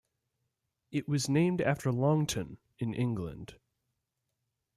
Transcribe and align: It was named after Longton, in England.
It 0.89 1.07
was 1.07 1.29
named 1.29 1.61
after 1.61 1.91
Longton, 1.91 2.57
in 2.79 2.95
England. 2.95 3.59